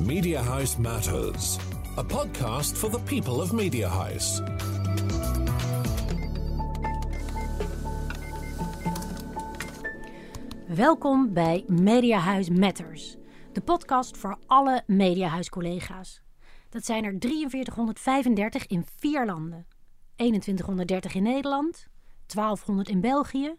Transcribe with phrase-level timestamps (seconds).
[0.00, 1.58] Media House Matters,
[1.96, 4.42] a podcast for the people of Media House.
[10.66, 13.16] Welkom bij Mediahuis Matters,
[13.52, 16.22] de podcast voor alle Mediahuis-collega's.
[16.68, 19.66] Dat zijn er 4335 in vier landen.
[20.16, 21.86] 2130 in Nederland,
[22.26, 23.54] 1200 in België,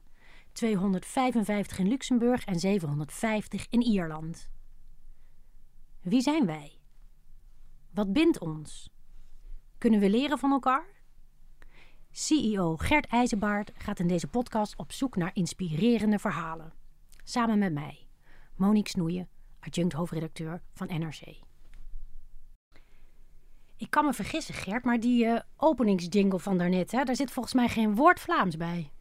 [0.51, 4.49] 255 in Luxemburg en 750 in Ierland.
[6.01, 6.71] Wie zijn wij?
[7.93, 8.89] Wat bindt ons?
[9.77, 10.85] Kunnen we leren van elkaar?
[12.11, 16.73] CEO Gert IJzenbaard gaat in deze podcast op zoek naar inspirerende verhalen.
[17.23, 18.07] Samen met mij,
[18.55, 21.21] Monique Snoeien, adjunct hoofdredacteur van NRC.
[23.77, 27.53] Ik kan me vergissen, Gert, maar die uh, openingsjingle van daarnet, hè, daar zit volgens
[27.53, 28.91] mij geen woord Vlaams bij.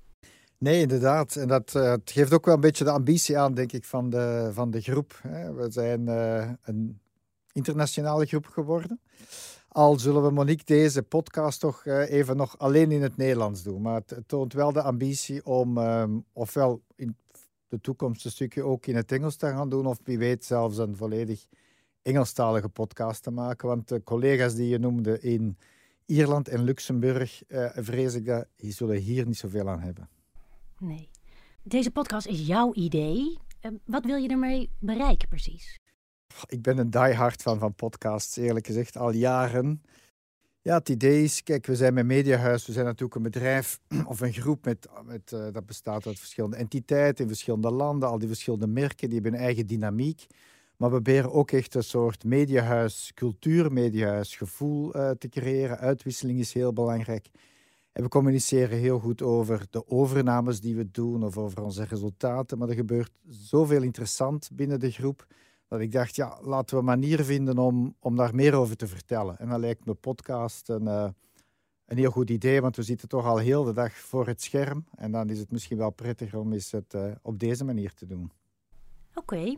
[0.59, 1.37] Nee, inderdaad.
[1.37, 4.51] En dat uh, geeft ook wel een beetje de ambitie aan, denk ik, van de,
[4.53, 5.21] van de groep.
[5.55, 7.01] We zijn uh, een
[7.53, 9.01] internationale groep geworden.
[9.69, 13.83] Al zullen we, Monique, deze podcast toch uh, even nog alleen in het Nederlands doen.
[13.83, 17.17] Maar het, het toont wel de ambitie om um, ofwel in
[17.69, 20.79] de toekomst een stukje ook in het Engels te gaan doen, of wie weet zelfs
[20.79, 21.47] een volledig
[22.03, 23.69] Engelstalige podcast te maken.
[23.69, 25.59] Want de collega's die je noemde in
[26.07, 27.43] Ierland en Luxemburg,
[27.75, 30.09] vrees ik dat die zullen hier niet zoveel aan hebben.
[30.79, 31.11] Nee.
[31.63, 33.39] Deze podcast is jouw idee.
[33.63, 35.79] Uh, wat wil je ermee bereiken precies?
[36.47, 39.83] Ik ben een diehard van, van podcasts, eerlijk gezegd, al jaren.
[40.63, 44.21] Ja, het idee is, kijk, we zijn met Mediahuis, we zijn natuurlijk een bedrijf of
[44.21, 48.29] een groep met, met, uh, dat bestaat uit verschillende entiteiten in verschillende landen, al die
[48.29, 50.27] verschillende merken, die hebben een eigen dynamiek.
[50.77, 55.79] Maar we proberen ook echt een soort mediahuis, cultuur, mediahuis gevoel uh, te creëren.
[55.79, 57.29] Uitwisseling is heel belangrijk.
[57.99, 62.59] We communiceren heel goed over de overnames die we doen of over onze resultaten.
[62.59, 65.27] Maar er gebeurt zoveel interessant binnen de groep
[65.69, 68.87] dat ik dacht, ja, laten we een manier vinden om, om daar meer over te
[68.87, 69.39] vertellen.
[69.39, 71.09] En dan lijkt me podcast een, uh,
[71.87, 74.85] een heel goed idee, want we zitten toch al heel de dag voor het scherm.
[74.95, 78.07] En dan is het misschien wel prettiger om eens het uh, op deze manier te
[78.07, 78.33] doen.
[79.15, 79.57] Oké.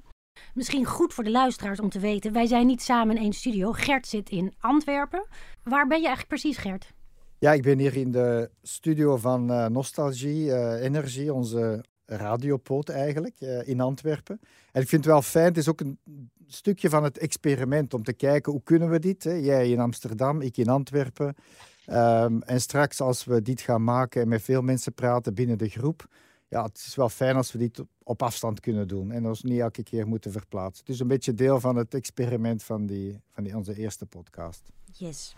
[0.55, 3.73] Misschien goed voor de luisteraars om te weten, wij zijn niet samen in één studio.
[3.73, 5.27] Gert zit in Antwerpen.
[5.65, 6.93] Waar ben je eigenlijk precies, Gert?
[7.41, 13.35] Ja, ik ben hier in de studio van uh, Nostalgie uh, Energie, onze radiopoot eigenlijk,
[13.39, 14.41] uh, in Antwerpen.
[14.73, 15.99] En ik vind het wel fijn, het is ook een
[16.47, 19.25] stukje van het experiment om te kijken hoe kunnen we dit.
[19.25, 19.33] Hè?
[19.33, 21.35] Jij in Amsterdam, ik in Antwerpen.
[21.87, 25.69] Um, en straks als we dit gaan maken en met veel mensen praten binnen de
[25.69, 26.07] groep,
[26.49, 29.61] ja, het is wel fijn als we dit op afstand kunnen doen en ons niet
[29.61, 30.85] elke keer moeten verplaatsen.
[30.87, 34.63] Het is een beetje deel van het experiment van, die, van die, onze eerste podcast.
[34.93, 35.35] Yes.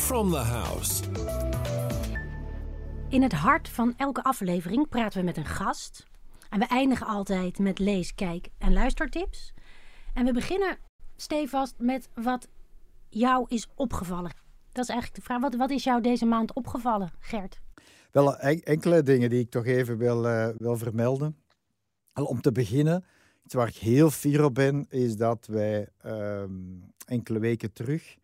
[0.00, 1.02] From the House.
[3.08, 6.06] In het hart van elke aflevering praten we met een gast.
[6.48, 9.54] En we eindigen altijd met lees, kijk en luistertips.
[10.14, 10.78] En we beginnen
[11.16, 12.48] stevast met wat
[13.08, 14.32] jou is opgevallen.
[14.72, 15.40] Dat is eigenlijk de vraag.
[15.40, 17.60] Wat, wat is jou deze maand opgevallen, Gert?
[18.10, 21.36] Wel, enkele dingen die ik toch even wil, uh, wil vermelden.
[22.12, 23.04] Al om te beginnen,
[23.44, 28.18] iets waar ik heel fier op ben, is dat wij um, enkele weken terug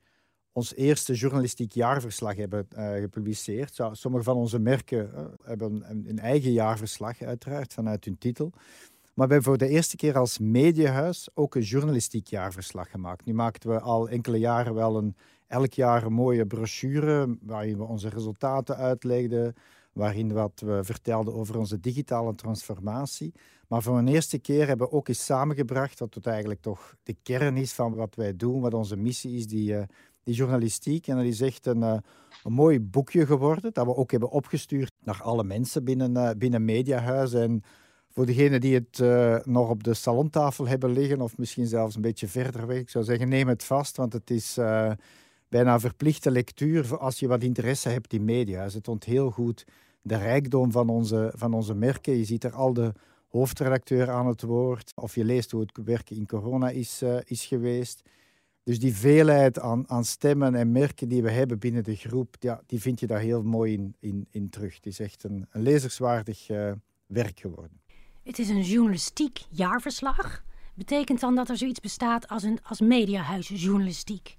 [0.56, 3.80] ons eerste journalistiek jaarverslag hebben uh, gepubliceerd.
[3.92, 8.50] Sommige van onze merken uh, hebben een, een, eigen jaarverslag, uiteraard, vanuit hun titel.
[9.14, 13.24] Maar we hebben voor de eerste keer als mediahuis ook een journalistiek jaarverslag gemaakt.
[13.24, 17.84] Nu maakten we al enkele jaren wel een, elk jaar een mooie brochure waarin we
[17.84, 19.54] onze resultaten uitlegden,
[19.92, 23.32] waarin wat we vertelden over onze digitale transformatie.
[23.68, 27.16] Maar voor een eerste keer hebben we ook eens samengebracht wat het eigenlijk toch de
[27.22, 29.82] kern is van wat wij doen, wat onze missie is, die, uh,
[30.26, 31.06] die journalistiek.
[31.06, 31.96] En dat is echt een, uh,
[32.44, 36.64] een mooi boekje geworden, dat we ook hebben opgestuurd naar alle mensen binnen, uh, binnen
[36.64, 37.32] Mediahuis.
[37.32, 37.62] En
[38.10, 42.02] voor degenen die het uh, nog op de salontafel hebben liggen, of misschien zelfs een
[42.02, 44.58] beetje verder weg, ik zou zeggen, neem het vast, want het is
[45.48, 48.62] bijna verplichte lectuur als je wat interesse hebt in media.
[48.62, 49.64] Het toont heel goed
[50.02, 52.16] de rijkdom van onze, van onze merken.
[52.16, 52.92] Je ziet er al de
[53.28, 58.02] hoofdredacteur aan het woord, of je leest hoe het werken in corona is, is geweest.
[58.66, 62.60] Dus die veelheid aan, aan, stemmen en merken die we hebben binnen de groep, ja,
[62.66, 64.74] die vind je daar heel mooi in, in, in terug.
[64.74, 66.72] Het is echt een, lezerswaardig uh,
[67.06, 67.80] werk geworden.
[68.22, 70.44] Het is een journalistiek jaarverslag.
[70.74, 74.36] Betekent dan dat er zoiets bestaat als een als mediahuis journalistiek?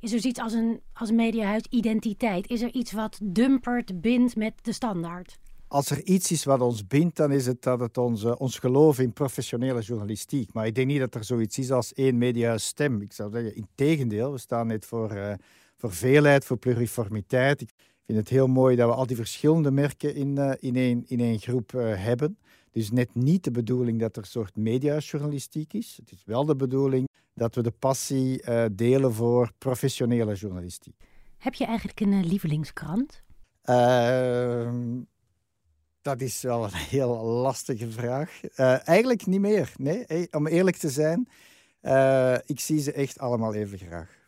[0.00, 2.48] Is er zoiets als een als mediahuis identiteit?
[2.48, 5.38] Is er iets wat dumpert, bindt met de standaard?
[5.70, 8.58] Als er iets is wat ons bindt, dan is het dat het ons, uh, ons
[8.58, 10.52] geloof in professionele journalistiek.
[10.52, 13.02] Maar ik denk niet dat er zoiets is als één mediastem.
[13.02, 15.32] Ik zou zeggen, in tegendeel, we staan net voor, uh,
[15.76, 17.60] voor veelheid, voor pluriformiteit.
[17.60, 17.70] Ik
[18.06, 21.20] vind het heel mooi dat we al die verschillende merken in, uh, in, één, in
[21.20, 22.38] één groep hebben.
[22.70, 25.98] Dus net niet de bedoeling dat er een soort mediajournalistiek is.
[26.00, 30.94] Het is wel de bedoeling dat we de passie delen voor professionele journalistiek.
[31.38, 33.22] Heb je eigenlijk een lievelingskrant?
[36.02, 38.40] Dat is wel een heel lastige vraag.
[38.42, 39.72] Uh, eigenlijk niet meer.
[39.76, 41.28] Nee, om eerlijk te zijn,
[41.82, 44.18] uh, ik zie ze echt allemaal even graag.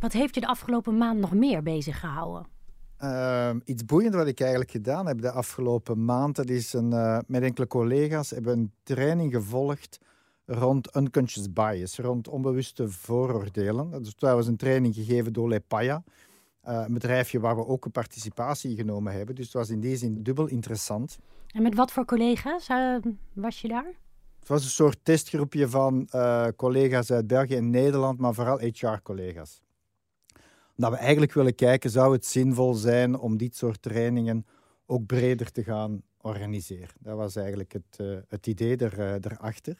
[0.00, 2.46] Wat heeft je de afgelopen maand nog meer bezig gehouden?
[3.00, 6.36] Uh, iets boeiends wat ik eigenlijk gedaan heb de afgelopen maand.
[6.36, 9.98] Dat is een, uh, met enkele collega's hebben een training gevolgd
[10.46, 13.90] rond unconscious bias, rond onbewuste vooroordelen.
[13.90, 16.02] Dat is trouwens een training gegeven door Lepaya.
[16.68, 19.34] Uh, een bedrijfje waar we ook een participatie genomen hebben.
[19.34, 21.18] Dus het was in die zin dubbel interessant.
[21.46, 22.96] En met wat voor collega's uh,
[23.32, 23.94] was je daar?
[24.38, 29.60] Het was een soort testgroepje van uh, collega's uit België en Nederland, maar vooral HR-collega's.
[30.76, 34.46] Omdat we eigenlijk willen kijken, zou het zinvol zijn om dit soort trainingen
[34.86, 36.94] ook breder te gaan organiseren?
[36.98, 39.76] Dat was eigenlijk het, het idee er, erachter.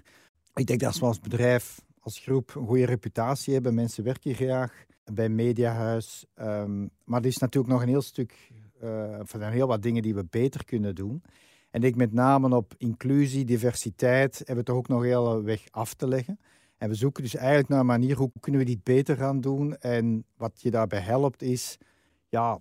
[0.55, 3.75] Ik denk dat we als bedrijf, als groep, een goede reputatie hebben.
[3.75, 6.27] Mensen werken graag bij Mediahuis.
[6.41, 8.51] Um, maar er is natuurlijk nog een heel stuk,
[8.83, 11.23] uh, er zijn heel wat dingen die we beter kunnen doen.
[11.71, 15.95] En ik met name op inclusie, diversiteit, hebben we toch ook nog heel weg af
[15.95, 16.39] te leggen.
[16.77, 19.77] En we zoeken dus eigenlijk naar een manier hoe kunnen we dit beter gaan doen.
[19.77, 21.79] En wat je daarbij helpt is,
[22.29, 22.61] ja,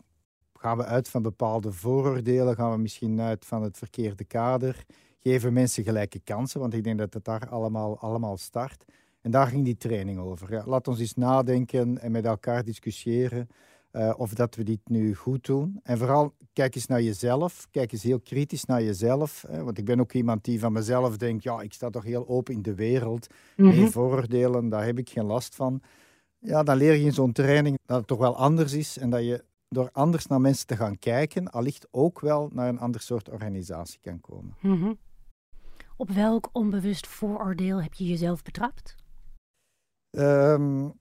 [0.53, 4.85] gaan we uit van bepaalde vooroordelen, gaan we misschien uit van het verkeerde kader,
[5.19, 8.85] geven mensen gelijke kansen, want ik denk dat het daar allemaal, allemaal start.
[9.21, 10.51] En daar ging die training over.
[10.51, 13.47] Ja, laat ons eens nadenken en met elkaar discussiëren
[13.93, 15.79] uh, of dat we dit nu goed doen.
[15.83, 17.67] En vooral kijk eens naar jezelf.
[17.71, 19.43] Kijk eens heel kritisch naar jezelf.
[19.47, 22.27] Hè, want ik ben ook iemand die van mezelf denkt, ja, ik sta toch heel
[22.27, 23.27] open in de wereld.
[23.55, 23.91] Mm -hmm.
[23.91, 25.81] vooroordelen, daar heb ik geen last van.
[26.39, 29.23] Ja, dan leer je in zo'n training dat het toch wel anders is en dat
[29.23, 33.29] je door anders naar mensen te gaan kijken, allicht ook wel naar een ander soort
[33.29, 34.55] organisatie kan komen.
[34.59, 34.97] Mm -hmm.
[35.97, 38.95] Op welk onbewust vooroordeel heb je jezelf betrapt?
[40.11, 40.93] Um,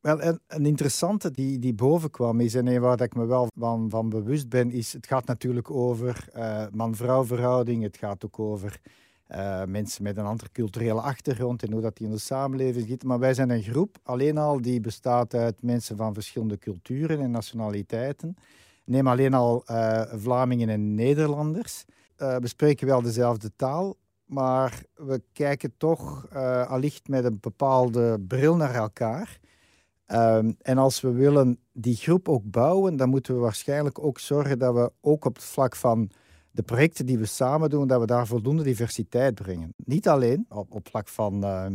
[0.00, 4.08] wel, een, interessante die, die boven kwam is, en waar ik me wel van, van
[4.08, 7.82] bewust ben, is het gaat natuurlijk over uh, man-vrouw verhouding.
[7.82, 8.80] Het gaat ook over
[9.30, 13.08] uh, mensen met een andere culturele achtergrond en hoe dat die in de samenleving zitten.
[13.08, 17.30] Maar wij zijn een groep, alleen al, die bestaat uit mensen van verschillende culturen en
[17.30, 18.36] nationaliteiten.
[18.84, 21.84] Neem alleen al uh, Vlamingen en Nederlanders.
[22.16, 28.56] we spreken wel dezelfde taal, maar we kijken toch uh, allicht met een bepaalde bril
[28.56, 29.38] naar elkaar.
[30.12, 34.58] Um, en als we willen die groep ook bouwen, dan moeten we waarschijnlijk ook zorgen
[34.58, 36.10] dat we ook op het vlak van
[36.50, 39.74] de projecten die we samen doen, dat we daar voldoende diversiteit brengen.
[39.76, 41.66] Niet alleen op, op vlak van uh,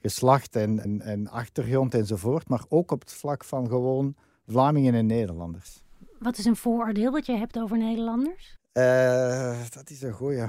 [0.00, 4.14] geslacht en, en, en achtergrond enzovoort, maar ook op het vlak van gewoon
[4.46, 5.82] Vlamingen en Nederlanders.
[6.18, 8.58] Wat is een vooroordeel wat je hebt over Nederlanders?
[8.72, 10.44] Uh, dat is een goeie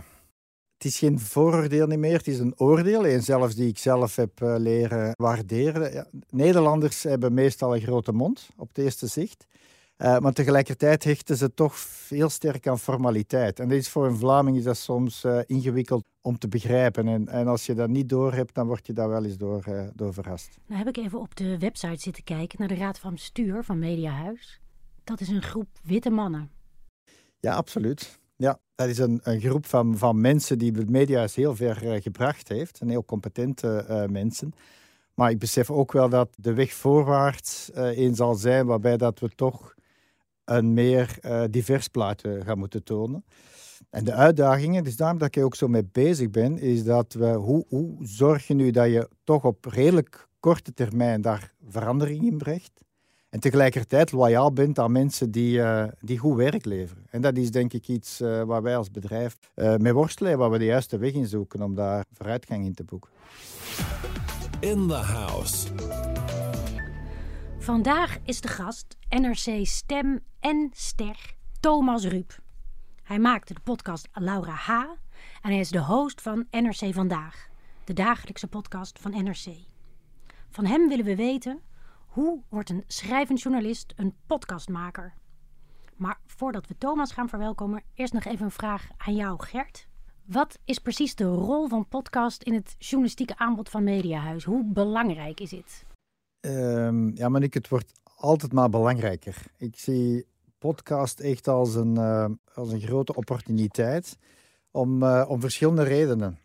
[0.78, 3.06] het is geen vooroordeel niet meer, het is een oordeel.
[3.06, 5.94] En zelfs die ik zelf heb uh, leren waarderen.
[5.94, 9.46] Ja, Nederlanders hebben meestal een grote mond op het eerste zicht.
[9.98, 13.60] Uh, maar tegelijkertijd hechten ze toch veel sterk aan formaliteit.
[13.60, 17.08] En dat is voor een Vlaming is dat soms uh, ingewikkeld om te begrijpen.
[17.08, 19.64] En, en, als je dat niet doorhebt, dan word je daar wel eens door,
[19.94, 20.58] door verrast.
[20.66, 23.80] Nou heb ik even op de website zitten kijken naar de Raad van Bestuur van
[23.80, 24.60] Mediahuis.
[25.04, 26.52] Dat is een groep witte mannen.
[27.40, 28.20] Ja, absoluut.
[28.36, 32.02] Ja, dat is een, een groep van, van mensen die de media heel ver uh,
[32.02, 32.80] gebracht heeft.
[32.80, 34.54] En heel competente uh, mensen.
[35.14, 39.30] Maar ik besef ook wel dat de weg voorwaarts een zal zijn waarbij dat we
[39.30, 39.74] toch
[40.46, 41.20] een meer
[41.50, 43.26] divers plaatje gaan moeten tonen.
[43.90, 47.34] En de uitdagingen, dus daarom dat ik ook zo mee bezig ben, is dat we,
[47.34, 52.38] hoe, hoe zorg je nu dat je toch op redelijk korte termijn daar verandering in
[52.38, 52.85] brengt?
[53.30, 57.04] En tegelijkertijd loyaal bent aan mensen die, uh, die goed werk leveren.
[57.10, 60.38] En dat is denk ik iets uh, waar wij als bedrijf uh, mee worstelen en
[60.38, 63.12] waar we de juiste weg in zoeken om daar vooruitgang in te boeken.
[64.60, 65.68] In the house.
[67.60, 72.40] Vandaag is de gast NRC Stem en Ster Thomas Ruip.
[73.04, 74.70] Hij maakte de podcast Laura H.
[75.42, 77.50] En hij is de host van NRC Vandaag,
[77.84, 79.48] de dagelijkse podcast van NRC.
[80.50, 81.60] Van hem willen we weten
[82.16, 85.14] hoe wordt een schrijvend journalist een podcastmaker?
[85.96, 89.88] Maar voordat we Thomas gaan verwelkomen, eerst nog even een vraag aan jou, Gert.
[90.26, 94.44] Wat is precies de rol van podcast in het journalistieke aanbod van Mediahuis?
[94.44, 95.86] Hoe belangrijk is het?
[96.40, 99.44] Um, ja, ik, het wordt altijd maar belangrijker.
[99.58, 100.26] Ik zie
[100.58, 104.18] podcast echt als een, uh, als een grote opportuniteit
[104.72, 106.40] om, uh, om verschillende redenen.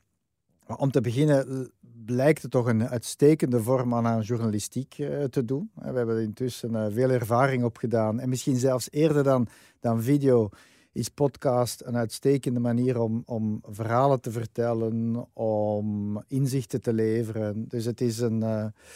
[0.77, 1.71] Om te beginnen
[2.15, 5.71] blijkt het toch een uitstekende vorm aan journalistiek uh, te doen.
[5.75, 8.21] We hebben intussen uh, veel ervaring op gedaan.
[8.21, 9.47] En misschien zelfs eerder dan,
[9.81, 10.49] dan video
[10.93, 17.69] is podcast een uitstekende manier om, om verhalen te vertellen, om inzichten te leveren.
[17.69, 18.43] Dus het is een,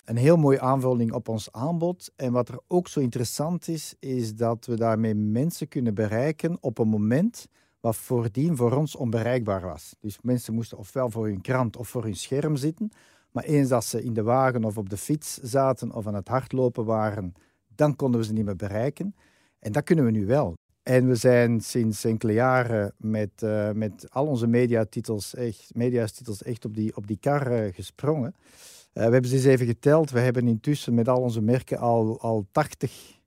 [0.05, 2.13] een heel mooie aanvulling op ons aanbod.
[2.17, 6.79] En wat er ook zo interessant is, is dat we daarmee mensen kunnen bereiken op
[6.79, 7.47] een moment
[7.85, 9.97] wat voordien voor ons onbereikbaar was.
[10.01, 12.93] Dus mensen moesten ofwel voor hun krant of voor hun scherm zitten.
[13.31, 16.29] Maar eens dat ze in de wagen of op de fiets zaten of aan het
[16.29, 17.35] hardlopen waren,
[17.75, 19.15] dan konden we ze niet meer bereiken.
[19.59, 20.55] En dat kunnen we nu wel.
[20.83, 26.65] En we zijn sinds enkele jaren met, uh, met al onze mediatitels echt, mediatitels echt
[26.65, 28.35] op, die, op die kar uh, gesprongen.
[28.37, 30.11] Uh, we hebben ze eens even geteld.
[30.11, 33.23] We hebben intussen met al onze merken al, al 80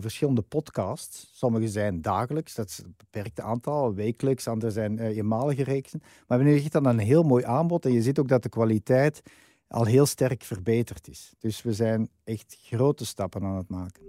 [0.00, 1.30] verschillende podcasts.
[1.32, 5.98] Sommige zijn dagelijks, dat is een beperkt aantal, wekelijks, andere zijn eenmalige reeksen.
[6.02, 8.42] Maar we hebben nu echt dan een heel mooi aanbod en je ziet ook dat
[8.42, 9.22] de kwaliteit
[9.68, 11.32] al heel sterk verbeterd is.
[11.38, 14.02] Dus we zijn echt grote stappen aan het maken.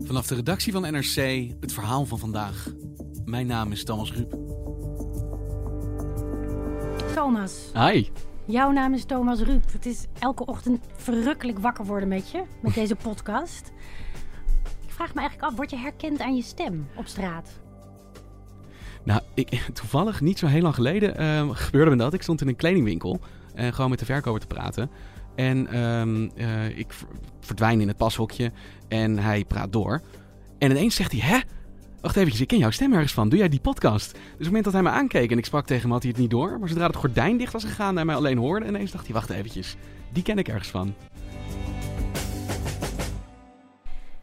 [0.00, 1.16] Vanaf de redactie van NRC
[1.60, 2.74] het verhaal van vandaag.
[3.24, 4.30] Mijn naam is Thomas Ruip.
[7.14, 7.70] Thomas.
[7.74, 8.08] Hi.
[8.50, 9.72] Jouw naam is Thomas Ruip.
[9.72, 13.72] Het is elke ochtend verrukkelijk wakker worden met je, met deze podcast.
[14.86, 17.60] Ik vraag me eigenlijk af, word je herkend aan je stem op straat?
[19.04, 22.12] Nou, ik, toevallig niet zo heel lang geleden uh, gebeurde me dat.
[22.12, 23.20] Ik stond in een kledingwinkel
[23.54, 24.90] en uh, gewoon met de verkoper te praten.
[25.34, 26.94] En um, uh, ik
[27.40, 28.52] verdwijn in het pashokje
[28.88, 30.00] en hij praat door.
[30.58, 31.38] En ineens zegt hij, hè?
[32.00, 33.28] Wacht even, ik ken jouw stem ergens van.
[33.28, 34.12] Doe jij die podcast?
[34.12, 36.10] Dus op het moment dat hij me aankeek en ik sprak tegen hem, had hij
[36.10, 36.58] het niet door.
[36.58, 39.30] Maar zodra het gordijn dicht was gegaan en mij alleen hoorde, ineens dacht hij, wacht
[39.30, 39.76] eventjes.
[40.12, 40.94] Die ken ik ergens van.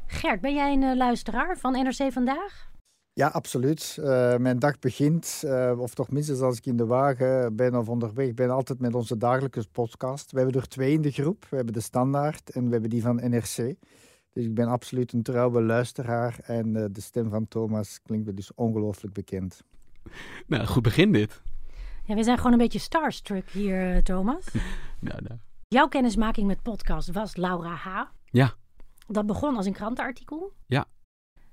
[0.05, 2.69] Gert, ben jij een uh, luisteraar van NRC Vandaag?
[3.13, 3.97] Ja, absoluut.
[3.99, 7.89] Uh, mijn dag begint, uh, of toch minstens als ik in de wagen ben of
[7.89, 10.31] onderweg ben, altijd met onze dagelijkse podcast.
[10.31, 11.45] We hebben er twee in de groep.
[11.49, 13.75] We hebben de standaard en we hebben die van NRC.
[14.35, 18.33] Dus ik ben absoluut een trouwe luisteraar en uh, de stem van Thomas klinkt me
[18.33, 19.61] dus ongelooflijk bekend.
[20.47, 21.41] Nou, goed begin dit.
[22.03, 24.45] Ja, we zijn gewoon een beetje starstruck hier, Thomas.
[24.99, 25.39] nou, nou.
[25.67, 28.03] Jouw kennismaking met podcast was Laura H.
[28.25, 28.53] Ja.
[29.07, 30.53] Dat begon als een krantenartikel.
[30.65, 30.85] Ja.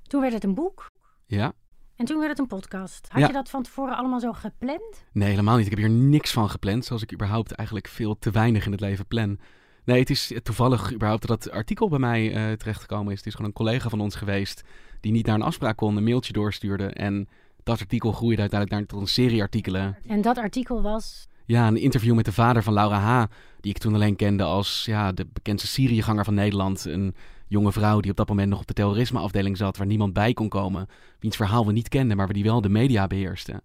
[0.02, 0.86] Toen werd het een boek.
[1.26, 1.52] Ja.
[1.96, 3.08] En toen werd het een podcast.
[3.08, 3.26] Had Ja.
[3.26, 5.04] je dat van tevoren allemaal zo gepland?
[5.12, 5.64] Nee, helemaal niet.
[5.64, 8.80] Ik heb hier niks van gepland, zoals ik überhaupt eigenlijk veel te weinig in het
[8.80, 9.38] leven plan.
[9.84, 13.18] Nee, het is toevallig überhaupt dat dat artikel bij mij eh, terechtgekomen is.
[13.18, 14.62] Het is gewoon een collega van ons geweest
[15.00, 16.86] die niet naar een afspraak kon, een mailtje doorstuurde.
[16.86, 17.28] En
[17.62, 19.96] dat artikel groeide uiteindelijk naar tot een serie artikelen.
[20.06, 21.26] En dat artikel was.
[21.46, 23.24] Ja, een interview met de vader van Laura H.,
[23.60, 26.84] die ik toen alleen kende als ja, de bekendste Syriëganger van Nederland.
[26.84, 27.14] Een
[27.48, 30.48] jonge vrouw die op dat moment nog op de terrorismeafdeling zat, waar niemand bij kon
[30.48, 30.88] komen.
[31.18, 33.62] Wiens verhaal we niet kenden, maar die wel de media beheersten.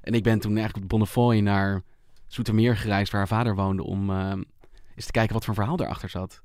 [0.00, 1.82] En ik ben toen eigenlijk op Bonnefoy naar
[2.26, 4.32] Zoetermeer gereisd, waar haar vader woonde, om uh,
[4.98, 6.42] eens te kijken wat voor verhaal daarachter zat.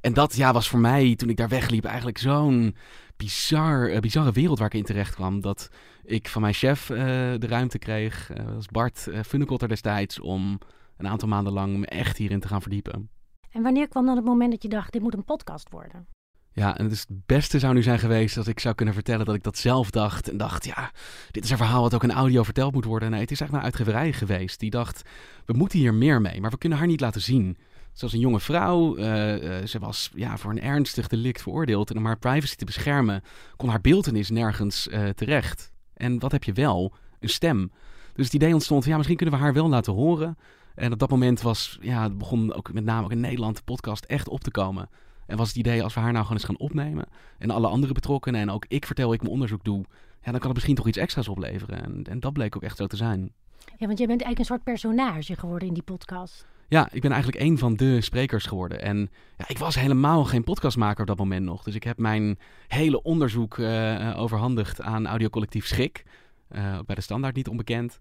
[0.00, 2.76] En dat ja, was voor mij, toen ik daar wegliep, eigenlijk zo'n
[3.16, 5.40] bizar, uh, bizarre wereld waar ik in terecht kwam.
[5.40, 5.68] Dat
[6.04, 6.98] ik van mijn chef uh,
[7.38, 10.58] de ruimte kreeg, dat was Bart uh, destijds, om
[10.96, 13.10] een aantal maanden lang me echt hierin te gaan verdiepen.
[13.50, 16.06] En wanneer kwam dan het moment dat je dacht, dit moet een podcast worden?
[16.52, 19.42] Ja, en het, beste zou nu zijn geweest als ik zou kunnen vertellen dat ik
[19.42, 20.30] dat zelf dacht.
[20.30, 20.90] En dacht, ja,
[21.30, 23.10] dit is een verhaal wat ook in audio verteld moet worden.
[23.10, 25.02] Nee, het is eigenlijk een uitgeverij geweest die dacht,
[25.46, 27.56] we moeten hier meer mee, maar we kunnen haar niet laten zien.
[27.92, 31.90] Zoals een jonge vrouw, uh, uh, ze was ja, voor een ernstig delict veroordeeld.
[31.90, 33.22] En om haar privacy te beschermen,
[33.56, 35.72] kon haar beeldenis nergens uh, terecht.
[35.94, 36.94] En wat heb je wel?
[37.20, 37.72] Een stem.
[38.14, 40.38] Dus het idee ontstond, ja, misschien kunnen we haar wel laten horen.
[40.74, 44.04] En op dat moment was, ja, begon ook met name ook in Nederland de podcast
[44.04, 44.88] echt op te komen.
[45.30, 47.06] En was het idee, als we haar nou gewoon eens gaan opnemen.
[47.38, 49.84] En alle andere betrokkenen en ook ik vertel, ik mijn onderzoek doe.
[50.22, 51.82] Ja, dan kan het misschien toch iets extra's opleveren.
[51.82, 53.32] En, en dat bleek ook echt zo te zijn.
[53.78, 56.46] Ja, want jij bent eigenlijk een soort personage geworden in die podcast.
[56.68, 58.82] Ja, ik ben eigenlijk een van de sprekers geworden.
[58.82, 61.62] En ja, ik was helemaal geen podcastmaker op dat moment nog.
[61.62, 66.04] Dus ik heb mijn hele onderzoek uh, overhandigd aan audiocollectief Schik.
[66.52, 67.98] Uh, bij de standaard niet onbekend.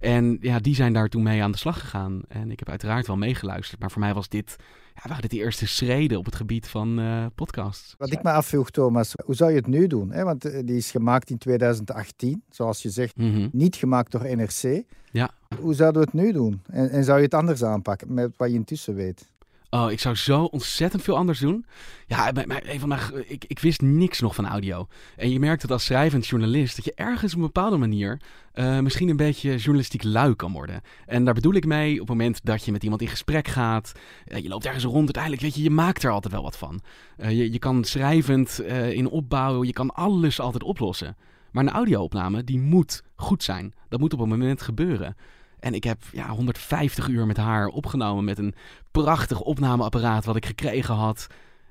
[0.00, 2.20] En ja, die zijn daar toen mee aan de slag gegaan.
[2.28, 3.80] En ik heb uiteraard wel meegeluisterd.
[3.80, 4.56] Maar voor mij was dit,
[4.94, 7.94] ja, waren dit de eerste schreden op het gebied van uh, podcasts.
[7.98, 10.10] Wat ik me afvroeg, Thomas, hoe zou je het nu doen?
[10.10, 10.24] Hè?
[10.24, 13.48] Want uh, die is gemaakt in 2018, zoals je zegt, mm -hmm.
[13.52, 14.82] niet gemaakt door NRC.
[15.10, 15.30] Ja.
[15.60, 16.60] Hoe zouden we het nu doen?
[16.66, 19.30] En, en zou je het anders aanpakken met wat je intussen weet?
[19.70, 21.66] Oh, ik zou zo ontzettend veel anders doen.
[22.06, 24.86] Ja, een van mijn, ik, ik wist niks nog van audio.
[25.16, 28.20] En je merkt dat als schrijvend journalist dat je ergens op een bepaalde manier
[28.54, 30.80] uh, misschien een beetje journalistiek lui kan worden.
[31.06, 33.92] En daar bedoel ik mee op het moment dat je met iemand in gesprek gaat.
[34.26, 36.80] Uh, je loopt ergens rond, uiteindelijk weet je, je maakt er altijd wel wat van.
[37.18, 38.60] Uh, je, je kan schrijvend
[38.90, 41.16] in opbouw, je kan alles altijd oplossen.
[41.52, 43.74] Maar een audio-opname, die moet goed zijn.
[43.88, 45.16] Dat moet op een moment gebeuren.
[45.60, 48.54] En ik heb ja, 150 uur met haar opgenomen met een
[48.90, 51.26] prachtig opnameapparaat wat ik gekregen had.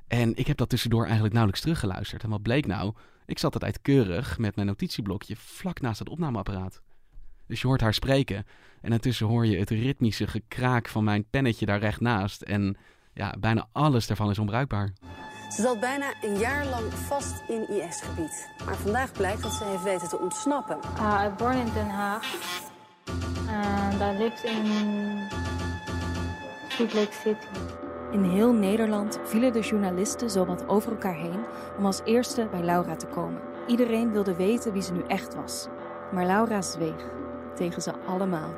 [0.08, 2.24] En ik heb dat tussendoor eigenlijk nauwelijks teruggeluisterd.
[2.24, 2.94] En wat bleek nou?
[3.25, 6.82] Ik zat altijd keurig met mijn notitieblokje vlak naast het opnameapparaat.
[7.48, 8.46] Dus je hoort haar spreken.
[8.82, 12.41] En intussen hoor je het ritmische gekraak van mijn pennetje daar recht naast.
[12.41, 12.77] En
[13.13, 14.94] ja, bijna alles daarvan is onbruikbaar.
[15.50, 18.50] Ze zat bijna een jaar lang vast in IS-gebied.
[18.65, 20.77] Maar vandaag blijkt dat ze heeft weten te ontsnappen.
[20.98, 22.39] Uh, born in Den Haag.
[23.58, 24.66] And I lived in
[26.68, 27.48] Salt Lake City.
[28.12, 31.44] In heel Nederland vielen de journalisten zowat over elkaar heen
[31.78, 33.42] om als eerste bij Laura te komen.
[33.68, 35.68] Iedereen wilde weten wie ze nu echt was.
[36.12, 37.10] Maar Laura zweeg
[37.56, 38.54] tegen ze allemaal.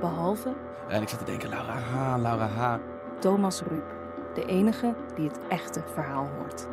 [0.00, 0.54] Behalve
[0.88, 2.78] En ik zat te denken, Laura H., Laura H.
[3.20, 3.94] Thomas Ruip,
[4.34, 6.66] de enige die het echte verhaal hoort.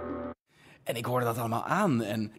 [0.83, 2.01] En ik hoorde dat allemaal aan.
[2.01, 2.31] En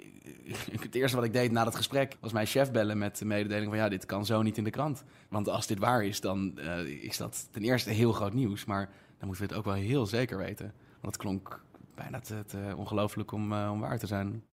[0.81, 3.69] het eerste wat ik deed na dat gesprek was mijn chef bellen met de mededeling
[3.69, 5.05] van ja, dit kan zo niet in de krant.
[5.29, 8.65] Want als dit waar is, dan eh, is dat ten eerste heel groot nieuws.
[8.65, 10.73] Maar dan moeten we het ook wel heel zeker weten.
[11.01, 11.63] Want het klonk
[11.95, 14.45] bijna te, te ongelooflijk om, eh, om waar te zijn.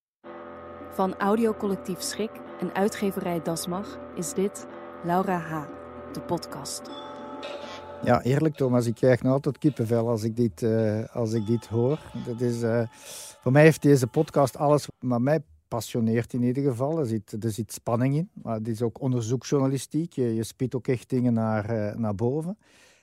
[0.92, 4.68] Van audiocollectief Schik en uitgeverij Dasmag is dit
[5.04, 5.66] Laura H.,
[6.14, 6.90] de podcast.
[8.04, 11.68] Ja, eerlijk Thomas, ik krijg nog altijd kippenvel als ik dit, eh, als ik dit
[11.68, 12.00] hoor.
[12.26, 12.82] Dat is, eh,
[13.42, 15.44] voor mij heeft deze podcast alles wat mij
[15.76, 17.00] passioneert in ieder geval.
[17.00, 20.14] Er zit, er zit spanning in, maar het is ook onderzoeksjournalistiek.
[20.14, 22.58] Je, je spit ook echt dingen naar, eh, naar boven.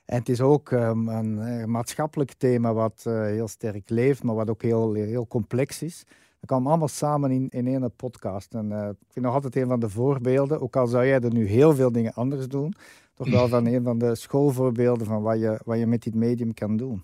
[0.04, 4.34] En het is ook ehm, een eh, maatschappelijk thema wat eh, heel sterk leeft, maar
[4.34, 6.04] wat ook heel, heel complex is.
[6.06, 8.54] Dat kwam allemaal samen in, in één podcast.
[8.54, 11.46] En ik vind nog altijd een van de voorbeelden, ook al zou jij er nu
[11.46, 12.74] heel veel dingen anders doen,
[13.14, 16.54] toch wel van een van de schoolvoorbeelden van wat je, wat je met dit medium
[16.54, 17.02] kan doen.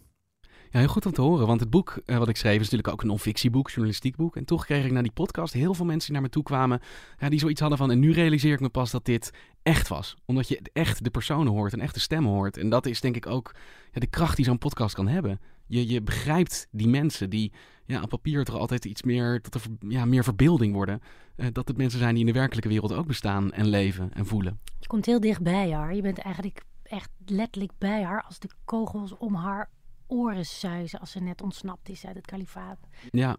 [0.74, 1.46] Ja, heel goed om te horen.
[1.46, 4.36] Want het boek eh, wat ik schreef is natuurlijk ook een non-fictieboek, journalistiek boek.
[4.36, 6.80] En toch kreeg ik na die podcast heel veel mensen die naar me toe kwamen.
[7.18, 7.90] Ja, die zoiets hadden van.
[7.90, 9.30] En nu realiseer ik me pas dat dit
[9.62, 10.16] echt was.
[10.24, 12.56] Omdat je echt de personen hoort en echt de stemmen hoort.
[12.56, 13.54] En dat is denk ik ook
[13.92, 15.40] ja, de kracht die zo'n podcast kan hebben.
[15.66, 17.52] Je, je begrijpt die mensen die
[17.84, 21.00] ja, op papier toch altijd iets meer er ver- ja, meer verbeelding worden.
[21.36, 24.26] Eh, dat het mensen zijn die in de werkelijke wereld ook bestaan en leven en
[24.26, 24.58] voelen.
[24.78, 25.94] Je komt heel dichtbij haar.
[25.94, 29.70] Je bent eigenlijk echt letterlijk bij haar als de kogels om haar
[30.06, 32.78] oren suizen als ze net ontsnapt is uit het kalifaat.
[33.10, 33.36] Ja,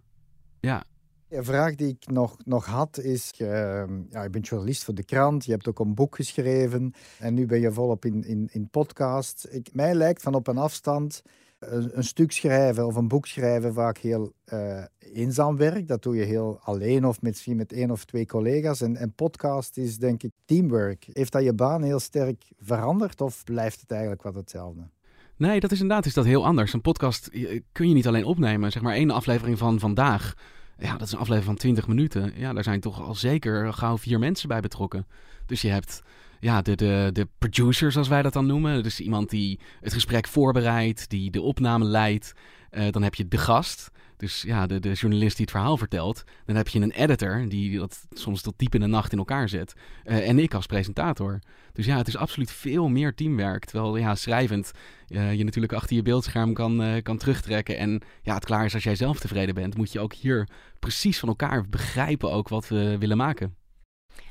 [0.59, 0.83] ja,
[1.29, 5.03] Een vraag die ik nog, nog had is, ehm, ja, je bent journalist voor de
[5.03, 8.69] krant, je hebt ook een boek geschreven en nu ben je volop in, in, in
[8.69, 9.47] podcast.
[9.49, 11.21] Ik, mij lijkt van op een afstand
[11.59, 15.87] een, een stuk schrijven of een boek schrijven vaak heel eh, eenzaam werk.
[15.87, 18.81] Dat doe je heel alleen of misschien met één of twee collega's.
[18.81, 21.07] En, en podcast is denk ik teamwork.
[21.11, 24.89] Heeft dat je baan heel sterk veranderd of blijft het eigenlijk wat hetzelfde?
[25.37, 26.73] Nee, dat is inderdaad is dat heel anders.
[26.73, 27.29] Een podcast
[27.71, 28.71] kun je niet alleen opnemen.
[28.71, 30.33] Zeg maar één aflevering van vandaag.
[30.77, 32.33] Ja, dat is een aflevering van 20 minuten.
[32.35, 35.07] Ja, daar zijn toch al zeker gauw vier mensen bij betrokken.
[35.45, 36.03] Dus je hebt
[36.39, 38.83] ja, de, de, de producer, zoals wij dat dan noemen.
[38.83, 42.33] Dus iemand die het gesprek voorbereidt, die de opname leidt.
[42.69, 43.91] Eh, dan heb je de gast.
[44.17, 46.23] Dus ja, de, de journalist die het verhaal vertelt.
[46.45, 49.49] Dan heb je een editor die dat soms tot diep in de nacht in elkaar
[49.49, 49.73] zet.
[50.03, 51.39] Eh, en ik als presentator.
[51.73, 53.65] Dus ja, het is absoluut veel meer teamwerk.
[53.65, 54.71] Terwijl ja, schrijvend
[55.07, 57.77] eh, je natuurlijk achter je beeldscherm kan, eh, kan terugtrekken.
[57.77, 59.77] En ja, het klaar is als jij zelf tevreden bent.
[59.77, 60.47] Moet je ook hier
[60.79, 63.55] precies van elkaar begrijpen ook wat we willen maken.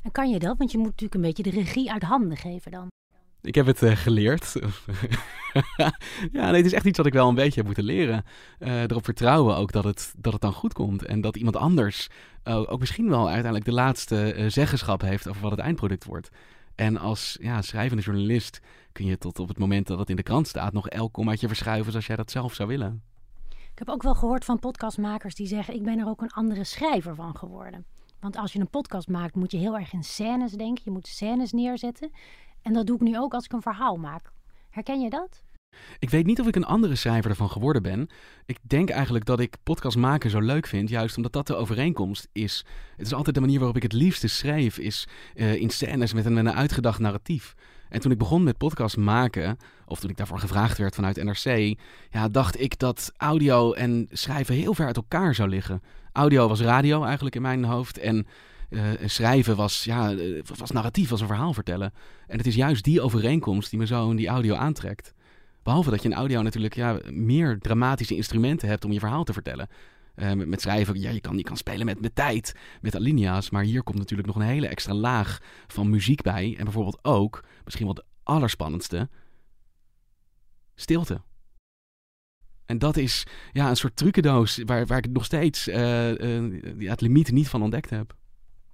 [0.02, 0.58] En kan je dat?
[0.58, 2.88] Want je moet natuurlijk een beetje de regie uit handen geven dan.
[3.44, 4.52] Ik heb het eh, geleerd.
[6.32, 8.24] ja, nee, het is echt iets wat ik wel een beetje heb moeten leren.
[8.58, 11.04] Eh, erop vertrouwen ook dat het, dat het dan goed komt.
[11.04, 12.08] En dat iemand anders
[12.42, 16.28] eh, ook misschien wel uiteindelijk de laatste zeggenschap heeft over wat het eindproduct wordt.
[16.74, 18.60] En als ja, schrijvende journalist
[18.92, 21.46] kun je tot op het moment dat het in de krant staat nog elk kommaatje
[21.46, 23.02] verschuiven zoals jij dat zelf zou willen.
[23.48, 26.64] Ik heb ook wel gehoord van podcastmakers die zeggen: Ik ben er ook een andere
[26.64, 27.84] schrijver van geworden.
[28.20, 30.82] Want als je een podcast maakt, moet je heel erg in scènes denken.
[30.84, 32.10] Je moet scènes neerzetten.
[32.64, 34.32] En dat doe ik nu ook als ik een verhaal maak.
[34.70, 35.42] Herken je dat?
[35.98, 38.08] Ik weet niet of ik een andere schrijver ervan geworden ben.
[38.46, 42.28] Ik denk eigenlijk dat ik podcast maken zo leuk vind, juist omdat dat de overeenkomst
[42.32, 42.64] is.
[42.96, 46.24] Het is altijd de manier waarop ik het liefste schrijf, is eh, in scènes met
[46.24, 47.54] een, met een uitgedacht narratief.
[47.88, 51.78] En toen ik begon met podcast maken, of toen ik daarvoor gevraagd werd vanuit NRC,
[52.10, 55.82] ja, dacht ik dat audio en schrijven heel ver uit elkaar zou liggen.
[56.12, 58.26] Audio was radio eigenlijk in mijn hoofd en
[58.74, 61.92] eh, schrijven was, ja, eh, was narratief, was een verhaal vertellen.
[62.26, 65.14] En het is juist die overeenkomst die me zo in die audio aantrekt.
[65.62, 69.32] Behalve dat je in audio natuurlijk ja, meer dramatische instrumenten hebt om je verhaal te
[69.32, 69.68] vertellen.
[70.14, 73.50] Eh, met, schrijven, ja, je kan, je kan spelen met, met tijd, met alinea's.
[73.50, 76.54] Maar hier komt natuurlijk nog een hele extra laag van muziek bij.
[76.58, 79.08] En bijvoorbeeld ook, misschien wel het allerspannendste,
[80.74, 81.20] stilte.
[82.66, 86.12] En dat is ja, een soort trucendoos waar, waar ik nog steeds eh,
[86.78, 88.14] ja, het limiet niet van ontdekt heb.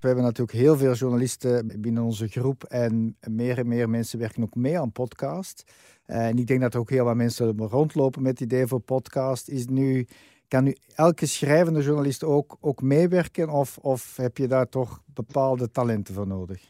[0.01, 4.43] We hebben natuurlijk heel veel journalisten binnen onze groep en meer en meer mensen werken
[4.43, 5.73] ook mee aan podcast.
[6.07, 9.49] En ik denk dat er ook heel wat mensen rondlopen met het idee voor podcast.
[9.49, 10.07] Is nu
[10.49, 15.71] kan nu elke schrijvende journalist ook, ook meewerken of, of heb je daar toch bepaalde
[15.71, 16.63] talenten voor nodig?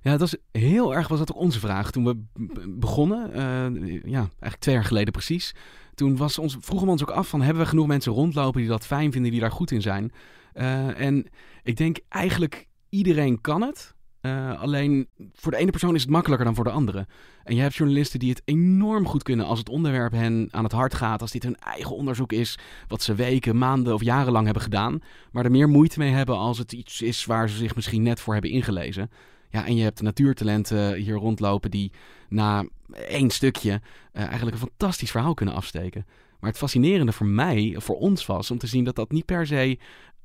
[0.00, 2.24] Ja, dat is heel erg was dat ook onze vraag toen we
[2.68, 3.32] begonnen.
[3.32, 5.54] eh, ja, eigenlijk twee jaar geleden precies.
[5.94, 8.70] Toen was ons, vroegen we ons ook af van hebben we genoeg mensen rondlopen die
[8.70, 10.12] dat fijn vinden, die daar goed in zijn.
[10.58, 11.26] Eh, en
[11.62, 13.94] ik denk eigenlijk iedereen kan het.
[14.20, 17.06] Eh, alleen voor de ene persoon is het makkelijker dan voor de andere.
[17.44, 20.72] En je hebt journalisten die het enorm goed kunnen als het onderwerp hen aan het
[20.72, 21.20] hart gaat.
[21.20, 25.00] Als dit hun eigen onderzoek is, wat ze weken, maanden of jarenlang hebben gedaan.
[25.32, 28.20] Maar er meer moeite mee hebben als het iets is waar ze zich misschien net
[28.20, 29.10] voor hebben ingelezen.
[29.50, 31.92] Ja, en je hebt natuurtalenten hier rondlopen die
[32.28, 32.64] na
[33.08, 33.80] één stukje
[34.12, 36.06] eh, eigenlijk een fantastisch verhaal kunnen afsteken.
[36.40, 39.46] Maar het fascinerende voor mij, voor ons was, om te zien dat dat niet per
[39.46, 39.78] se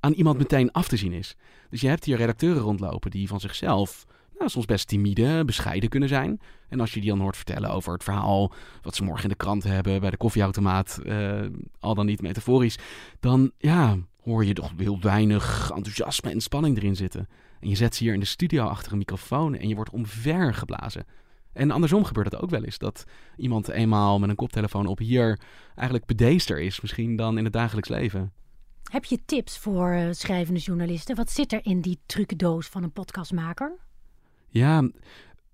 [0.03, 1.35] aan iemand meteen af te zien is.
[1.69, 4.05] Dus je hebt hier redacteuren rondlopen die van zichzelf
[4.37, 6.39] nou, soms best timide, bescheiden kunnen zijn.
[6.69, 9.35] En als je die dan hoort vertellen over het verhaal wat ze morgen in de
[9.35, 11.41] krant hebben, bij de koffieautomaat, eh,
[11.79, 12.77] al dan niet metaforisch,
[13.19, 17.27] dan ja, hoor je toch heel weinig enthousiasme en spanning erin zitten.
[17.59, 20.53] En je zet ze hier in de studio achter een microfoon en je wordt omver
[20.53, 21.05] geblazen.
[21.53, 22.77] En andersom gebeurt het ook wel eens.
[22.77, 23.03] Dat
[23.37, 25.39] iemand eenmaal met een koptelefoon op hier
[25.75, 28.31] eigenlijk bedeester is, misschien dan in het dagelijks leven.
[28.91, 31.15] Heb je tips voor eh, schrijvende journalisten?
[31.15, 33.77] Wat zit er in die trucendoos van een podcastmaker?
[34.49, 34.89] Ja,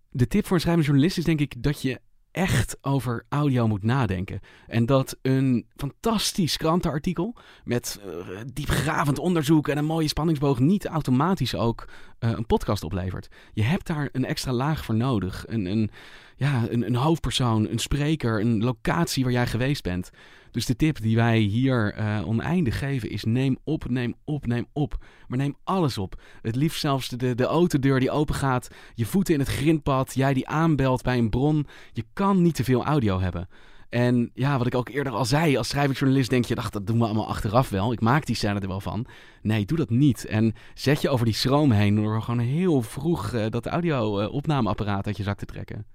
[0.09, 1.99] de tip voor een schrijvende journalist is denk ik dat je
[2.31, 4.39] echt over audio moet nadenken.
[4.67, 11.55] En dat een fantastisch krantenartikel met uh, diepgravend onderzoek en een mooie spanningsboog niet automatisch
[11.55, 11.89] ook
[12.19, 13.27] uh, een podcast oplevert.
[13.53, 15.43] Je hebt daar een extra laag voor nodig.
[15.47, 15.91] Een, een,
[16.39, 20.09] ja, een, een hoofdpersoon, een spreker, een locatie waar jij geweest bent.
[20.51, 24.65] Dus de tip die wij hier uh, oneindig geven is neem op, neem op, neem
[24.73, 24.97] op.
[25.27, 26.21] Maar neem alles op.
[26.41, 30.33] Het liefst zelfs de, de autodeur die open gaat, je voeten in het grindpad, jij
[30.33, 31.67] die aanbelt bij een bron.
[31.93, 33.47] Je kan niet te veel audio hebben.
[33.89, 36.97] En ja, wat ik ook eerder al zei, als schrijversjournalist denk je, dacht, dat doen
[36.97, 37.91] we allemaal achteraf wel.
[37.91, 39.05] Ik maak die scène er wel van.
[39.41, 40.25] Nee, doe dat niet.
[40.25, 45.17] En zet je over die schroom heen door gewoon heel vroeg uh, dat audio-opnameapparaat uit
[45.17, 45.85] je zak te trekken.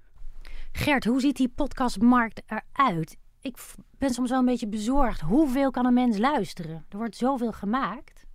[0.76, 3.16] Gert, hoe ziet die podcastmarkt eruit?
[3.40, 3.56] Ik
[3.98, 5.20] ben soms wel een beetje bezorgd.
[5.20, 6.84] Hoeveel kan een mens luisteren?
[6.88, 8.26] Er wordt zoveel gemaakt.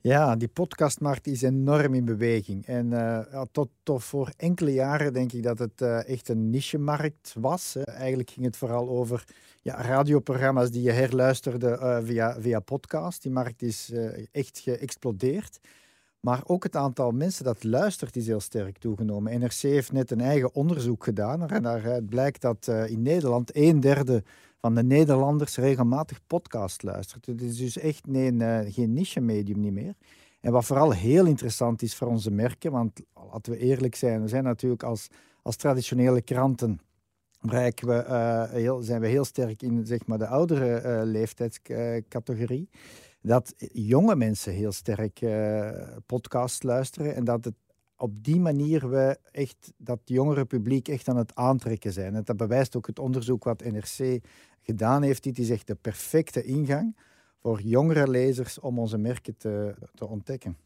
[0.00, 2.66] Ja, die podcastmarkt is enorm in beweging.
[2.66, 7.34] En ja, tot, tot voor enkele jaren denk ik dat het uh, echt een niche-markt
[7.38, 7.76] was.
[7.76, 9.24] Eigenlijk ging het vooral over
[9.62, 13.22] ja, radioprogramma's die je herluisterde via, via podcast.
[13.22, 13.92] Die markt is
[14.32, 15.58] echt geëxplodeerd.
[16.22, 19.40] Maar ook het aantal mensen dat luistert is heel sterk toegenomen.
[19.40, 21.48] NRC heeft net een eigen onderzoek gedaan.
[21.48, 24.22] En daaruit blijkt dat in Nederland een derde
[24.62, 27.26] van de Nederlanders regelmatig podcast luistert.
[27.26, 29.94] Het is dus echt nee, uh, geen niche-medium niet meer.
[30.40, 33.00] En wat vooral heel interessant is voor onze merken, want
[33.32, 35.08] laten we eerlijk zijn, we zijn natuurlijk als,
[35.42, 36.80] als traditionele kranten
[37.40, 42.68] we, heel, zijn we heel sterk in zeg maar, de oudere leeftijdscategorie.
[43.22, 45.20] Dat jonge mensen heel sterk
[46.06, 47.54] podcast luisteren en dat het
[48.02, 52.14] op die manier we echt dat jongere publiek echt aan het aantrekken zijn.
[52.14, 54.20] En dat bewijst ook het onderzoek wat NRC
[54.60, 55.22] gedaan heeft.
[55.22, 56.96] Dit is echt de perfecte ingang
[57.40, 60.56] voor jongere lezers om onze merken te, te ontdekken.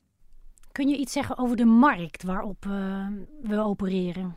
[0.73, 3.09] Kun je iets zeggen over de markt waarop uh,
[3.43, 4.37] we opereren?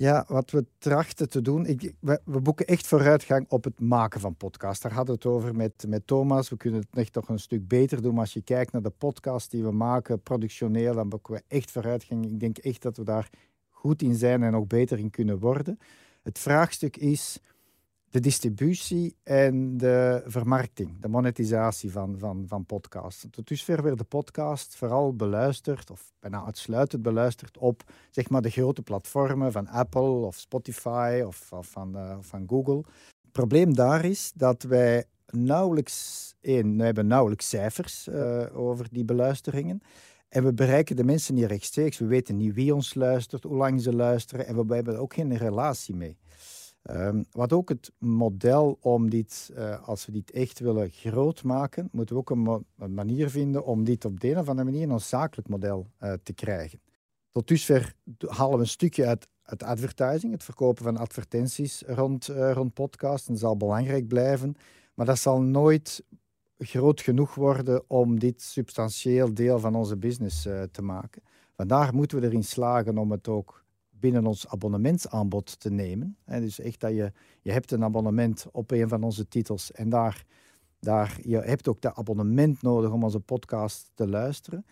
[0.00, 4.36] Ja, wat we trachten te doen, ik, we, boeken echt vooruitgang op het maken van
[4.36, 4.82] podcasts.
[4.82, 6.48] Daar hadden we het over met, met Thomas.
[6.48, 8.12] We kunnen het echt toch een stuk beter doen.
[8.12, 11.70] Maar als je kijkt naar de podcasts die we maken, productioneel, dan boeken we echt
[11.70, 12.24] vooruitgang.
[12.24, 13.30] Ik denk echt dat we daar
[13.68, 15.78] goed in zijn en nog beter in kunnen worden.
[16.22, 17.40] Het vraagstuk is
[18.10, 23.26] de distributie en de vermarkting, de monetisatie van, van, van podcasts.
[23.30, 28.50] Tot dusver werd de podcast vooral beluisterd, of bijna uitsluitend beluisterd, op zeg maar, de
[28.50, 32.84] grote platformen van Apple of Spotify of, of van, uh, van Google.
[33.22, 39.04] Het probleem daar is dat wij nauwelijks, één, we hebben nauwelijks cijfers uh, over die
[39.04, 39.80] beluisteringen.
[40.28, 41.98] En we bereiken de mensen niet rechtstreeks.
[41.98, 45.36] We weten niet wie ons luistert, hoe lang ze luisteren en we hebben ook geen
[45.36, 46.18] relatie mee.
[46.82, 51.88] Um, wat ook het model om dit, uh, als we dit echt willen groot maken,
[51.92, 55.00] moeten we ook een, manier vinden om dit op de een of andere manier een
[55.00, 56.80] zakelijk model uh, te krijgen.
[57.30, 57.94] Tot dusver
[58.26, 62.76] halen we een stukje uit, uit advertising, het verkopen van advertenties rond, uh, rond.
[62.76, 64.56] Dat zal belangrijk blijven,
[64.94, 66.04] maar dat zal nooit
[66.58, 71.22] groot genoeg worden om dit substantieel deel van onze business te maken.
[71.56, 73.59] Vandaar moeten we erin slagen om het ook
[74.00, 76.16] binnen ons abonnementsaanbod te nemen.
[76.24, 79.88] En dus echt dat je, je hebt een abonnement op een van onze titels en
[79.88, 80.24] daar,
[80.80, 84.64] daar, je hebt ook dat abonnement nodig om onze podcast te luisteren.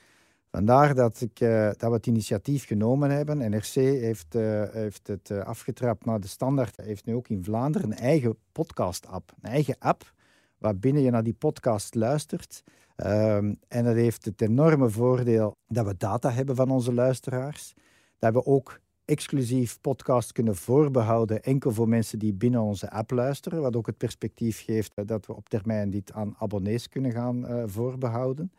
[0.50, 3.50] Vandaar dat, ik, uh, dat we het initiatief genomen hebben.
[3.50, 7.90] NRC heeft, uh, heeft het uh, afgetrapt, maar de Standaard heeft nu ook in Vlaanderen
[7.90, 9.32] een eigen podcast-app.
[9.40, 10.12] Een eigen app
[10.58, 12.62] waarbinnen je naar die podcast luistert.
[12.96, 17.74] Ehm, en dat heeft het enorme voordeel dat we data hebben van onze luisteraars.
[18.18, 23.60] Dat we ook exclusief podcast kunnen voorbehouden enkel voor mensen die binnen onze app luisteren.
[23.60, 27.62] Wat ook het perspectief geeft dat we op termijn dit aan abonnees kunnen gaan uh,
[27.66, 28.52] voorbehouden.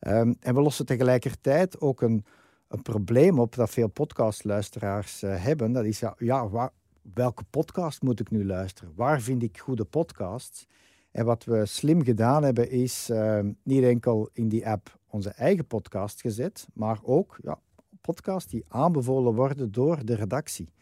[0.00, 2.24] Um, en we lossen tegelijkertijd ook een,
[2.68, 5.72] een probleem op dat veel podcastluisteraars uh, hebben.
[5.72, 6.70] Dat is ja,
[7.14, 8.92] welke podcast moet ik nu luisteren?
[8.96, 10.66] Waar vind ik goede podcasts?
[11.10, 15.66] En wat we slim gedaan hebben, is uh, niet enkel in die app onze eigen
[15.66, 17.58] podcast gezet, maar ook ja,
[18.02, 20.72] podcasts die aanbevolen worden door de redactie.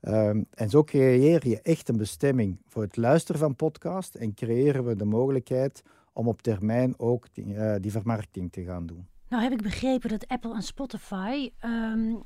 [0.00, 4.84] Um, en zo creëer je echt een bestemming voor het luisteren van podcast en creëren
[4.84, 9.08] we de mogelijkheid om op termijn ook die, uh, die vermarkting te gaan doen.
[9.28, 12.22] Nou heb ik begrepen dat Apple en Spotify um,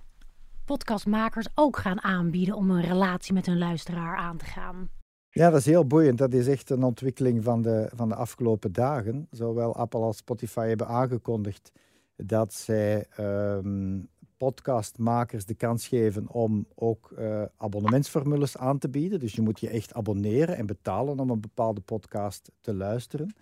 [0.65, 4.89] podcastmakers ook gaan aanbieden om een relatie met hun luisteraar aan te gaan.
[5.31, 6.19] Ja, dat is heel boeiend.
[6.19, 9.27] Dat is echt een ontwikkeling van de, van de afgelopen dagen.
[9.31, 11.73] Zowel Apple als Spotify hebben aangekondigd
[12.17, 14.09] dat zij um,
[14.41, 19.21] podcastmakers de kans geven om ook uh, abonnementsformules aan te bieden.
[19.21, 23.35] Dus je moet je echt abonneren en betalen om een bepaalde podcast te luisteren.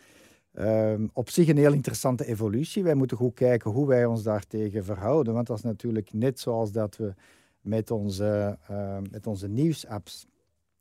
[0.53, 2.83] Um, op zich een heel interessante evolutie.
[2.83, 5.35] Wij moeten goed kijken hoe wij ons daartegen verhouden.
[5.35, 7.15] Want dat is natuurlijk net zoals dat we
[7.61, 10.27] met onze, uh, met onze nieuwsapps.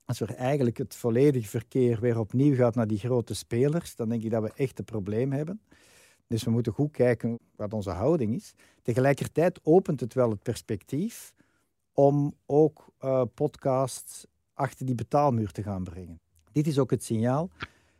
[0.06, 4.24] Als er eigenlijk het volledige verkeer weer opnieuw gaat naar die grote spelers, dan denk
[4.24, 5.62] ik dat we echt een probleem hebben.
[6.28, 8.54] Dus we moeten goed kijken wat onze houding is.
[8.82, 11.34] Tegelijkertijd opent het wel het perspectief
[11.94, 16.20] om ook uh, podcasts achter die betaalmuur te gaan brengen.
[16.52, 17.50] Dit is ook het signaal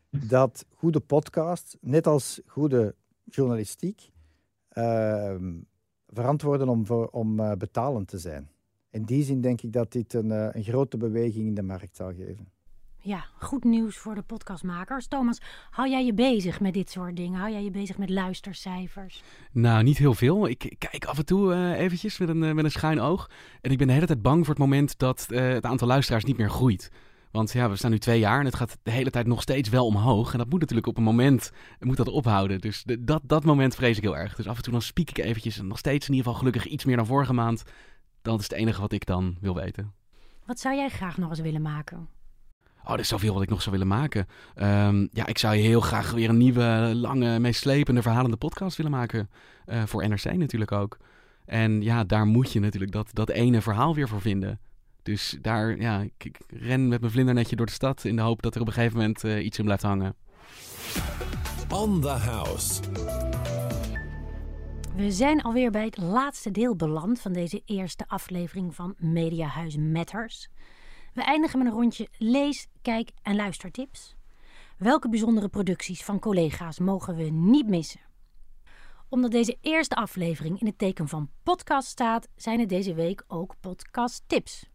[0.10, 4.10] dat goede podcasts, net als goede journalistiek,
[4.74, 5.36] uh,
[6.08, 8.50] verantwoorden om, om uh, betalend te zijn.
[8.90, 11.96] In die zin denk ik dat dit een, uh, een grote beweging in de markt
[11.96, 12.48] zal geven.
[13.08, 15.08] Ja, goed nieuws voor de podcastmakers.
[15.08, 17.40] Thomas, hou jij je bezig met dit soort dingen?
[17.40, 19.24] Hou jij je bezig met luistercijfers?
[19.52, 20.48] Nou, niet heel veel.
[20.48, 23.30] Ik kijk af en toe uh, eventjes met een, uh, met een schuin oog.
[23.62, 26.24] En ik ben de hele tijd bang voor het moment dat uh, het aantal luisteraars
[26.24, 26.92] niet meer groeit.
[27.32, 29.70] Want ja, we staan nu twee jaar en het gaat de hele tijd nog steeds
[29.70, 30.32] wel omhoog.
[30.32, 32.62] En dat moet natuurlijk op een moment moet dat ophouden.
[32.62, 34.36] Dus de, dat, dat moment vrees ik heel erg.
[34.36, 35.60] Dus af en toe dan spiek ik eventjes.
[35.60, 37.64] En nog steeds in ieder geval gelukkig iets meer dan vorige maand.
[38.22, 39.94] Dat is het enige wat ik dan wil weten.
[40.46, 42.17] Wat zou jij graag nog eens willen maken?
[42.88, 44.28] Oh, er is zoveel wat ik nog zou willen maken.
[44.56, 49.30] Um, ja, ik zou heel graag weer een nieuwe, lange, meeslepende, verhalende podcast willen maken.
[49.66, 50.98] Uh, voor NRC natuurlijk ook.
[51.46, 54.60] En ja, daar moet je natuurlijk dat, dat ene verhaal weer voor vinden.
[55.04, 58.42] Dus daar, ja, ik, ik, ren met mijn vlindernetje door de stad in de hoop
[58.42, 60.16] dat er op een gegeven moment uh, iets in blijft hangen.
[61.70, 62.82] On the House.
[64.96, 70.50] We zijn alweer bij het laatste deel beland van deze eerste aflevering van Mediahuis Matters.
[71.18, 74.16] We eindigen met een rondje lees, kijk en luistertips.
[74.78, 78.00] Welke bijzondere producties van collega's mogen we niet missen?
[79.10, 83.54] Omdat deze eerste aflevering in het teken van podcast staat, zijn er deze week ook
[83.60, 84.70] podcasttips.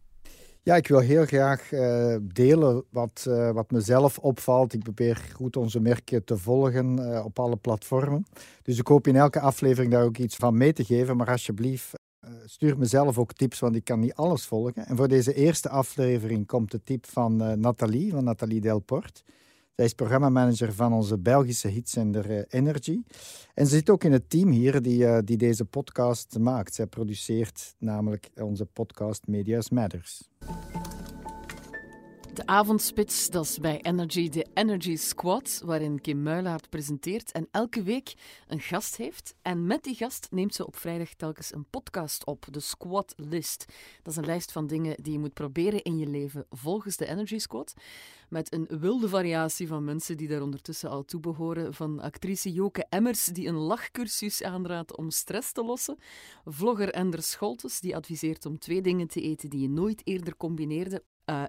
[0.61, 4.73] Ja, ik wil heel graag uh, delen wat, uh, wat mezelf opvalt.
[4.73, 8.25] Ik probeer goed onze merken te volgen uh, op alle platformen.
[8.61, 11.17] Dus ik hoop in elke aflevering daar ook iets van mee te geven.
[11.17, 11.91] Maar alsjeblieft,
[12.45, 14.85] stuur mezelf ook tips, want ik kan niet alles volgen.
[14.85, 19.23] En voor deze eerste aflevering komt de tip van Nathalie, van Nathalie Delport.
[19.75, 23.01] Zij is programmamanager van onze Belgische hitzender Energy.
[23.53, 26.73] En ze zit ook in het team hier die, die deze podcast maakt.
[26.73, 30.29] Zij produceert namelijk onze podcast Media's Matters.
[32.33, 37.83] De avondspits, dat is bij Energy de Energy Squad, waarin Kim Muilaert presenteert en elke
[37.83, 38.13] week
[38.47, 39.35] een gast heeft.
[39.41, 43.65] En met die gast neemt ze op vrijdag telkens een podcast op, de Squad List.
[44.03, 47.05] Dat is een lijst van dingen die je moet proberen in je leven volgens de
[47.05, 47.73] Energy Squad.
[48.29, 51.73] Met een wilde variatie van mensen die daar ondertussen al toe behoren.
[51.73, 55.97] Van actrice Joke Emmers, die een lachcursus aanraadt om stress te lossen.
[56.45, 61.03] Vlogger Ender Scholtes, die adviseert om twee dingen te eten die je nooit eerder combineerde.
[61.25, 61.43] Uh,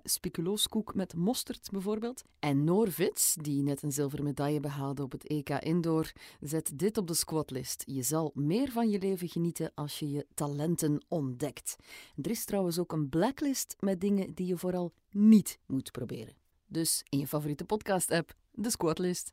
[0.92, 2.24] met mosterd bijvoorbeeld.
[2.38, 6.98] En Noor Vits, die net een zilveren medaille behaalde op het EK Indoor, zet dit
[6.98, 7.82] op de squatlist.
[7.86, 11.76] Je zal meer van je leven genieten als je je talenten ontdekt.
[12.22, 16.34] Er is trouwens ook een blacklist met dingen die je vooral niet moet proberen.
[16.66, 19.32] Dus in je favoriete podcast-app, de Squatlist.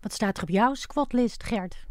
[0.00, 1.86] Wat staat er op jouw squatlist, Gert?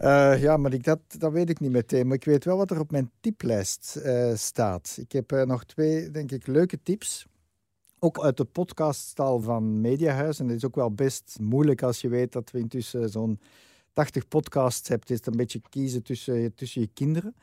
[0.00, 2.06] Uh, ja, maar ik, dat, dat weet ik niet meteen.
[2.06, 4.96] Maar ik weet wel wat er op mijn tiplijst uh, staat.
[5.00, 7.26] Ik heb uh, nog twee, denk ik, leuke tips.
[7.98, 10.38] Ook uit de podcaststal van Mediahuis.
[10.40, 13.40] En dat is ook wel best moeilijk als je weet dat we intussen zo'n
[13.92, 14.88] 80 podcasts.
[14.88, 17.34] Het is een beetje kiezen tussen, tussen je kinderen.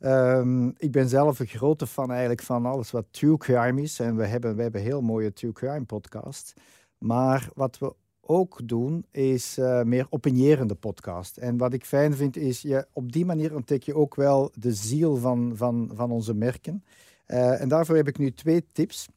[0.00, 4.00] Um, ik ben zelf een grote fan eigenlijk van alles wat true crime is.
[4.00, 6.52] En we hebben, we hebben heel mooie true crime podcasts.
[6.98, 7.94] Maar wat we
[8.26, 11.36] ook doen, is uh, meer opinierende podcast.
[11.36, 14.72] En wat ik fijn vind, is je, op die manier ontdek je ook wel de
[14.72, 16.84] ziel van, van, van onze merken.
[17.26, 19.08] Uh, en daarvoor heb ik nu twee tips.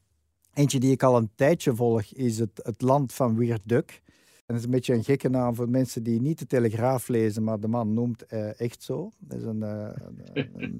[0.53, 4.01] Eentje die ik al een tijdje volg, is het, het land van Weird Duck.
[4.35, 7.43] En dat is een beetje een gekke naam voor mensen die niet de Telegraaf lezen,
[7.43, 9.11] maar de man noemt uh, echt zo.
[9.17, 9.63] Dat is een,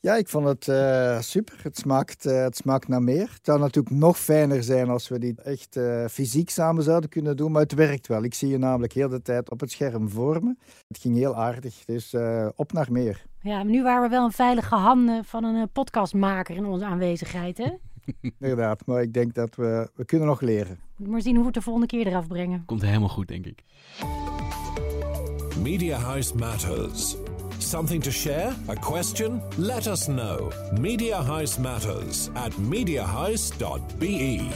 [0.00, 1.60] Ja, ik vond het uh, super.
[1.62, 3.30] Het smaakt, uh, het smaakt naar meer.
[3.32, 7.36] Het zou natuurlijk nog fijner zijn als we die echt uh, fysiek samen zouden kunnen
[7.36, 8.22] doen, maar het werkt wel.
[8.22, 10.54] Ik zie je namelijk heel de tijd op het scherm voor me.
[10.88, 12.14] Het ging heel aardig, dus
[12.56, 13.24] op naar meer.
[13.40, 17.58] Ja, maar nu waren we wel een veilige handen van een podcastmaker in onze aanwezigheid,
[17.58, 17.70] hè?
[18.40, 20.78] Inderdaad, maar ik denk dat we, we kunnen nog leren.
[20.96, 22.62] Maar zien hoe we het de volgende keer eraf brengen.
[22.66, 23.62] Komt helemaal goed, denk ik.
[25.62, 27.16] Media House Matters.
[27.66, 28.54] Something to share?
[28.68, 29.42] A question?
[29.58, 30.52] Let us know.
[30.78, 31.20] Media
[31.58, 34.52] Matters at mediahouse.be.